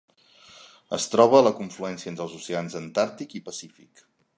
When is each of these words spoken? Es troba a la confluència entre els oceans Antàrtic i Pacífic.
Es 0.97 1.05
troba 1.15 1.37
a 1.39 1.43
la 1.49 1.53
confluència 1.59 2.13
entre 2.15 2.27
els 2.29 2.35
oceans 2.43 2.83
Antàrtic 2.85 3.41
i 3.41 3.47
Pacífic. 3.53 4.09